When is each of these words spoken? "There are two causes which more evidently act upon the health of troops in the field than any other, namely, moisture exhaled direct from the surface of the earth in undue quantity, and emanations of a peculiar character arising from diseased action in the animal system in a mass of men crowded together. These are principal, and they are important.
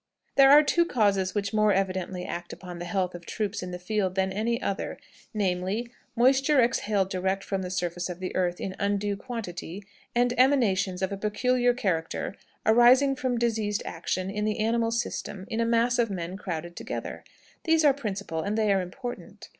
"There 0.35 0.49
are 0.49 0.63
two 0.63 0.83
causes 0.83 1.35
which 1.35 1.53
more 1.53 1.71
evidently 1.73 2.25
act 2.25 2.51
upon 2.51 2.79
the 2.79 2.85
health 2.85 3.13
of 3.13 3.23
troops 3.23 3.61
in 3.61 3.69
the 3.69 3.77
field 3.77 4.15
than 4.15 4.31
any 4.33 4.59
other, 4.59 4.97
namely, 5.31 5.91
moisture 6.15 6.59
exhaled 6.59 7.11
direct 7.11 7.43
from 7.43 7.61
the 7.61 7.69
surface 7.69 8.09
of 8.09 8.19
the 8.19 8.35
earth 8.35 8.59
in 8.59 8.75
undue 8.79 9.15
quantity, 9.15 9.83
and 10.15 10.33
emanations 10.39 11.03
of 11.03 11.11
a 11.11 11.17
peculiar 11.17 11.75
character 11.75 12.33
arising 12.65 13.15
from 13.15 13.37
diseased 13.37 13.83
action 13.85 14.31
in 14.31 14.43
the 14.43 14.57
animal 14.59 14.89
system 14.89 15.45
in 15.51 15.59
a 15.59 15.67
mass 15.67 15.99
of 15.99 16.09
men 16.09 16.35
crowded 16.35 16.75
together. 16.75 17.23
These 17.65 17.85
are 17.85 17.93
principal, 17.93 18.41
and 18.41 18.57
they 18.57 18.73
are 18.73 18.81
important. 18.81 19.49